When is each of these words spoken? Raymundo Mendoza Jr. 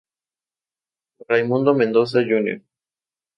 Raymundo 1.29 1.75
Mendoza 1.75 2.21
Jr. 2.27 2.59